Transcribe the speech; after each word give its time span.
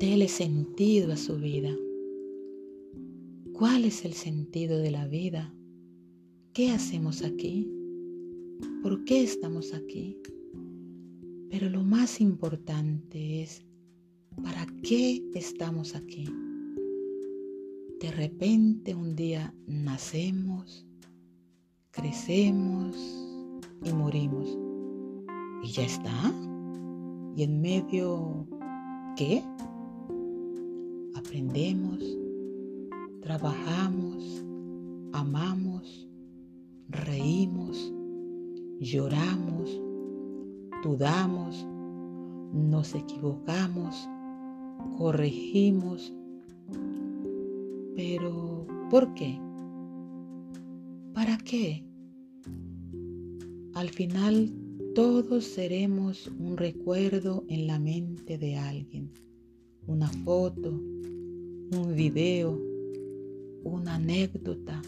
Dele 0.00 0.28
sentido 0.28 1.12
a 1.12 1.16
su 1.18 1.36
vida. 1.36 1.76
¿Cuál 3.52 3.84
es 3.84 4.06
el 4.06 4.14
sentido 4.14 4.78
de 4.78 4.90
la 4.90 5.06
vida? 5.06 5.54
¿Qué 6.54 6.70
hacemos 6.70 7.22
aquí? 7.22 7.70
¿Por 8.82 9.04
qué 9.04 9.22
estamos 9.22 9.74
aquí? 9.74 10.16
Pero 11.50 11.68
lo 11.68 11.84
más 11.84 12.18
importante 12.22 13.42
es, 13.42 13.62
¿para 14.42 14.66
qué 14.82 15.22
estamos 15.34 15.94
aquí? 15.94 16.24
De 18.00 18.10
repente 18.10 18.94
un 18.94 19.14
día 19.14 19.54
nacemos, 19.66 20.86
crecemos 21.90 22.96
y 23.84 23.92
morimos. 23.92 24.48
¿Y 25.62 25.72
ya 25.72 25.82
está? 25.82 26.34
¿Y 27.36 27.42
en 27.42 27.60
medio 27.60 28.48
qué? 29.14 29.44
Aprendemos, 31.30 32.02
trabajamos, 33.22 34.44
amamos, 35.12 36.08
reímos, 36.88 37.94
lloramos, 38.80 39.80
dudamos, 40.82 41.64
nos 42.52 42.96
equivocamos, 42.96 44.08
corregimos. 44.98 46.12
Pero, 47.94 48.66
¿por 48.90 49.14
qué? 49.14 49.40
¿Para 51.14 51.38
qué? 51.38 51.84
Al 53.74 53.90
final 53.90 54.52
todos 54.96 55.44
seremos 55.44 56.26
un 56.40 56.56
recuerdo 56.56 57.44
en 57.46 57.68
la 57.68 57.78
mente 57.78 58.36
de 58.36 58.56
alguien, 58.56 59.12
una 59.86 60.08
foto, 60.08 60.80
un 61.72 61.94
video, 61.94 62.60
una 63.62 63.94
anécdota, 63.94 64.82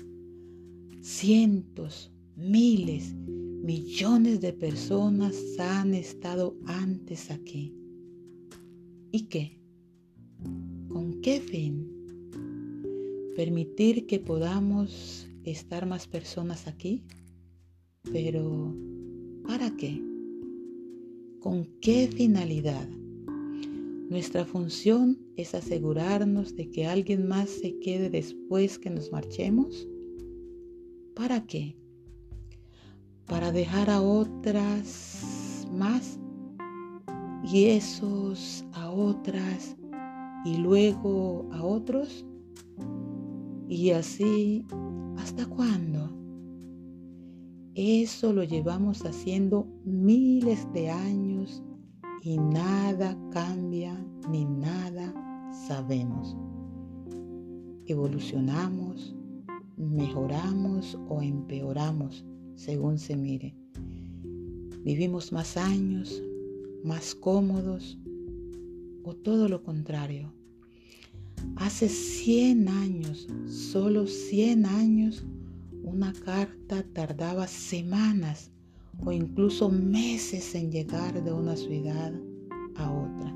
cientos, 1.01 2.11
miles, 2.35 3.15
millones 3.15 4.41
de 4.41 4.53
personas 4.53 5.37
han 5.61 5.95
estado 5.95 6.57
antes 6.67 7.31
aquí. 7.31 7.73
¿Y 9.13 9.27
qué? 9.29 9.61
¿Con 10.89 11.21
qué 11.21 11.41
fin? 11.41 11.89
Permitir 13.37 14.07
que 14.07 14.19
podamos 14.19 15.29
estar 15.45 15.87
más 15.87 16.09
personas 16.09 16.67
aquí. 16.67 17.05
Pero, 18.11 18.75
¿para 19.47 19.77
qué? 19.77 20.03
¿Con 21.39 21.67
qué 21.81 22.09
finalidad? 22.09 22.89
Nuestra 24.13 24.45
función 24.45 25.19
es 25.37 25.55
asegurarnos 25.55 26.55
de 26.55 26.69
que 26.71 26.87
alguien 26.87 27.27
más 27.27 27.49
se 27.49 27.79
quede 27.79 28.11
después 28.11 28.79
que 28.79 28.91
nos 28.91 29.11
marchemos. 29.11 29.89
¿Para 31.15 31.47
qué? 31.47 31.79
Para 33.27 33.53
dejar 33.53 33.89
a 33.89 34.03
otras 34.03 35.67
más 35.73 36.21
y 37.43 37.69
esos 37.69 38.67
a 38.75 38.91
otras 38.91 39.79
y 40.45 40.59
luego 40.59 41.49
a 41.51 41.65
otros. 41.65 42.27
Y 43.67 43.93
así, 43.93 44.67
¿hasta 45.17 45.47
cuándo? 45.47 46.11
Eso 47.75 48.35
lo 48.35 48.45
llevamos 48.45 49.07
haciendo 49.07 49.67
miles 49.87 50.71
de 50.75 50.91
años 50.91 51.63
y 52.25 52.39
nada 52.39 53.19
cambia 53.33 53.99
ni 54.31 54.45
nada 54.45 55.13
sabemos. 55.67 56.37
Evolucionamos, 57.87 59.15
mejoramos 59.77 60.97
o 61.09 61.21
empeoramos 61.21 62.25
según 62.55 62.99
se 62.99 63.17
mire. 63.17 63.57
Vivimos 64.85 65.33
más 65.33 65.57
años, 65.57 66.23
más 66.85 67.15
cómodos 67.17 67.99
o 69.03 69.15
todo 69.15 69.49
lo 69.49 69.65
contrario. 69.65 70.33
Hace 71.57 71.89
100 71.89 72.69
años, 72.69 73.27
solo 73.47 74.07
100 74.07 74.67
años, 74.67 75.25
una 75.83 76.13
carta 76.13 76.85
tardaba 76.93 77.49
semanas 77.49 78.52
o 79.05 79.13
incluso 79.13 79.69
meses 79.69 80.55
en 80.55 80.71
llegar 80.71 81.23
de 81.23 81.33
una 81.33 81.57
ciudad 81.57 82.13
a 82.77 82.93
otra. 82.93 83.35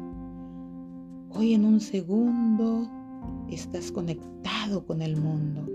Hoy 1.31 1.55
en 1.55 1.65
un 1.65 1.81
segundo 1.81 2.89
estás 3.51 3.91
conectado 3.91 4.85
con 4.87 5.03
el 5.03 5.17
mundo. 5.17 5.67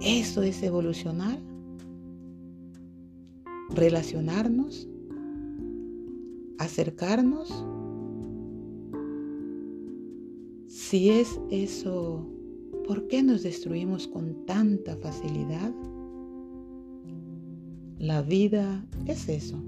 ¿Eso 0.00 0.42
es 0.42 0.62
evolucionar? 0.62 1.38
¿Relacionarnos? 3.70 4.88
¿Acercarnos? 6.58 7.64
Si 10.66 11.10
es 11.10 11.38
eso, 11.50 12.26
¿por 12.86 13.08
qué 13.08 13.22
nos 13.22 13.42
destruimos 13.42 14.08
con 14.08 14.46
tanta 14.46 14.96
facilidad? 14.96 15.72
La 17.98 18.22
vida 18.22 18.86
es 19.06 19.28
eso. 19.28 19.60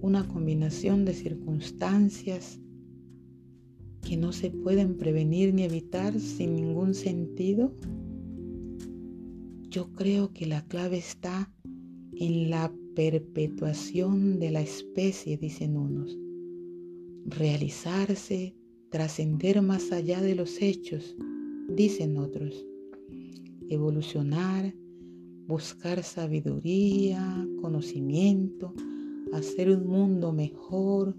Una 0.00 0.26
combinación 0.26 1.04
de 1.04 1.14
circunstancias 1.14 2.58
que 4.02 4.16
no 4.16 4.32
se 4.32 4.50
pueden 4.50 4.96
prevenir 4.96 5.54
ni 5.54 5.62
evitar 5.62 6.18
sin 6.18 6.56
ningún 6.56 6.94
sentido. 6.94 7.72
Yo 9.70 9.92
creo 9.92 10.32
que 10.32 10.46
la 10.46 10.64
clave 10.66 10.98
está 10.98 11.54
en 12.16 12.50
la 12.50 12.74
perpetuación 12.96 14.40
de 14.40 14.50
la 14.50 14.62
especie, 14.62 15.36
dicen 15.36 15.76
unos. 15.76 16.18
Realizarse, 17.24 18.56
trascender 18.90 19.62
más 19.62 19.92
allá 19.92 20.20
de 20.20 20.34
los 20.34 20.60
hechos, 20.60 21.14
dicen 21.68 22.16
otros. 22.16 22.66
Evolucionar, 23.68 24.74
buscar 25.46 26.02
sabiduría, 26.02 27.46
conocimiento, 27.60 28.74
hacer 29.32 29.70
un 29.70 29.86
mundo 29.86 30.32
mejor, 30.32 31.14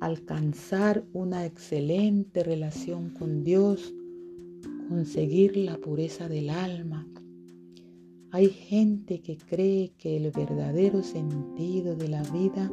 alcanzar 0.00 1.04
una 1.12 1.44
excelente 1.44 2.44
relación 2.44 3.10
con 3.10 3.44
Dios, 3.44 3.94
conseguir 4.88 5.56
la 5.56 5.76
pureza 5.76 6.28
del 6.28 6.50
alma. 6.50 7.06
Hay 8.30 8.48
gente 8.48 9.20
que 9.20 9.36
cree 9.36 9.92
que 9.98 10.16
el 10.16 10.30
verdadero 10.30 11.02
sentido 11.02 11.96
de 11.96 12.08
la 12.08 12.22
vida 12.24 12.70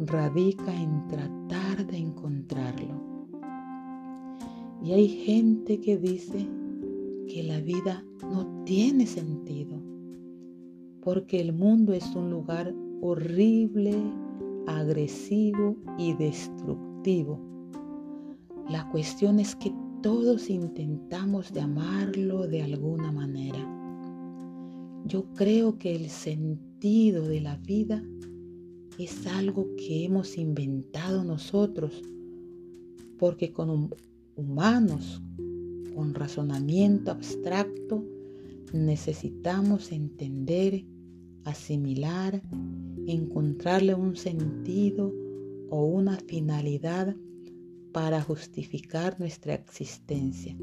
radica 0.00 0.74
en 0.74 1.06
tratar 1.08 1.86
de 1.86 1.98
encontrarlo. 1.98 3.28
Y 4.82 4.92
hay 4.92 5.08
gente 5.08 5.80
que 5.80 5.96
dice 5.96 6.48
que 7.28 7.42
la 7.44 7.60
vida 7.60 8.04
no 8.22 8.64
tiene 8.64 9.06
sentido, 9.06 9.91
porque 11.02 11.40
el 11.40 11.52
mundo 11.52 11.92
es 11.92 12.14
un 12.14 12.30
lugar 12.30 12.74
horrible, 13.00 13.94
agresivo 14.66 15.76
y 15.98 16.14
destructivo. 16.14 17.40
La 18.68 18.88
cuestión 18.90 19.40
es 19.40 19.56
que 19.56 19.74
todos 20.02 20.48
intentamos 20.48 21.52
llamarlo 21.52 22.46
de 22.46 22.62
alguna 22.62 23.10
manera. 23.10 23.58
Yo 25.04 25.24
creo 25.34 25.78
que 25.78 25.96
el 25.96 26.08
sentido 26.08 27.26
de 27.26 27.40
la 27.40 27.56
vida 27.56 28.02
es 28.98 29.26
algo 29.26 29.74
que 29.76 30.04
hemos 30.04 30.38
inventado 30.38 31.24
nosotros, 31.24 32.02
porque 33.18 33.52
con 33.52 33.90
humanos, 34.36 35.20
con 35.94 36.14
razonamiento 36.14 37.10
abstracto, 37.10 38.04
necesitamos 38.72 39.92
entender, 39.92 40.84
asimilar 41.44 42.42
encontrarle 43.06 43.94
un 43.94 44.16
sentido 44.16 45.12
o 45.70 45.84
una 45.84 46.18
finalidad 46.18 47.16
para 47.92 48.22
justificar 48.22 49.18
nuestra 49.18 49.54
existencia. 49.54 50.56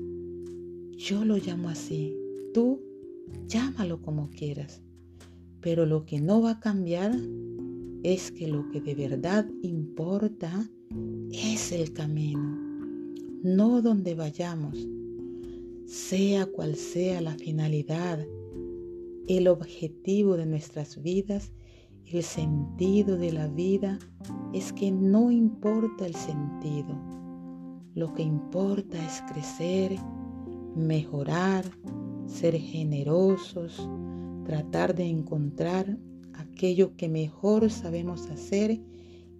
Yo 0.97 1.23
lo 1.25 1.37
llamo 1.37 1.69
así, 1.69 2.15
tú 2.53 2.81
llámalo 3.47 4.01
como 4.01 4.29
quieras, 4.29 4.81
pero 5.61 5.85
lo 5.85 6.05
que 6.05 6.19
no 6.19 6.41
va 6.41 6.51
a 6.51 6.59
cambiar 6.59 7.15
es 8.03 8.31
que 8.31 8.47
lo 8.47 8.69
que 8.69 8.81
de 8.81 8.95
verdad 8.95 9.47
importa 9.61 10.69
es 11.31 11.71
el 11.71 11.93
camino, 11.93 12.57
no 13.43 13.81
donde 13.81 14.15
vayamos, 14.15 14.77
sea 15.85 16.45
cual 16.45 16.75
sea 16.75 17.21
la 17.21 17.33
finalidad, 17.35 18.25
el 19.29 19.47
objetivo 19.47 20.37
de 20.37 20.47
nuestras 20.47 21.01
vidas 21.01 21.51
El 22.05 22.23
sentido 22.23 23.15
de 23.15 23.31
la 23.31 23.47
vida 23.47 23.99
es 24.51 24.73
que 24.73 24.91
no 24.91 25.29
importa 25.29 26.07
el 26.07 26.15
sentido. 26.15 26.97
Lo 27.93 28.11
que 28.15 28.23
importa 28.23 28.97
es 29.05 29.21
crecer, 29.31 29.95
mejorar, 30.75 31.63
ser 32.25 32.55
generosos, 32.55 33.87
tratar 34.45 34.95
de 34.95 35.05
encontrar 35.05 35.99
aquello 36.33 36.95
que 36.97 37.07
mejor 37.07 37.69
sabemos 37.69 38.27
hacer 38.31 38.81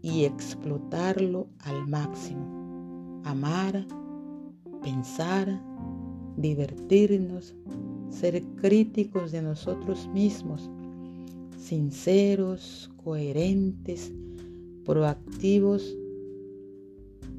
y 0.03 0.25
explotarlo 0.25 1.49
al 1.61 1.87
máximo. 1.87 3.21
Amar, 3.25 3.87
pensar, 4.83 5.59
divertirnos, 6.37 7.55
ser 8.09 8.43
críticos 8.61 9.31
de 9.31 9.41
nosotros 9.41 10.07
mismos, 10.13 10.69
sinceros, 11.57 12.89
coherentes, 13.03 14.11
proactivos 14.85 15.95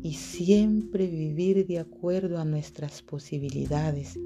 y 0.02 0.12
siempre 0.14 1.06
vivir 1.06 1.66
de 1.66 1.78
acuerdo 1.78 2.38
a 2.38 2.44
nuestras 2.44 3.02
posibilidades, 3.02 4.18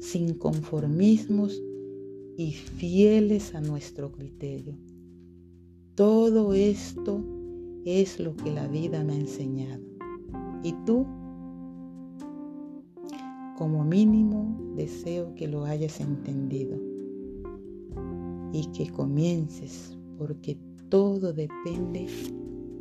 sin 0.00 0.34
conformismos 0.34 1.62
y 2.36 2.52
fieles 2.52 3.54
a 3.54 3.60
nuestro 3.60 4.10
criterio. 4.10 4.74
Todo 5.94 6.54
esto 6.54 7.22
es 7.84 8.18
lo 8.18 8.34
que 8.36 8.50
la 8.50 8.66
vida 8.66 9.04
me 9.04 9.12
ha 9.12 9.16
enseñado. 9.16 9.82
¿Y 10.62 10.72
tú? 10.86 11.06
Como 13.56 13.84
mínimo 13.84 14.74
deseo 14.76 15.34
que 15.34 15.46
lo 15.46 15.64
hayas 15.64 16.00
entendido 16.00 16.78
y 18.52 18.66
que 18.72 18.90
comiences 18.90 19.96
porque 20.18 20.58
todo 20.88 21.32
depende 21.32 22.06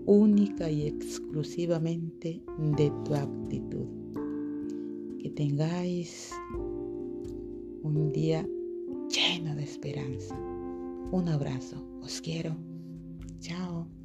única 0.05 0.69
y 0.69 0.87
exclusivamente 0.87 2.43
de 2.77 2.91
tu 3.05 3.15
actitud. 3.15 3.85
Que 5.19 5.29
tengáis 5.29 6.31
un 7.83 8.11
día 8.11 8.47
lleno 9.09 9.55
de 9.55 9.63
esperanza. 9.63 10.35
Un 11.11 11.27
abrazo. 11.27 11.77
Os 12.01 12.21
quiero. 12.21 12.55
Chao. 13.39 14.00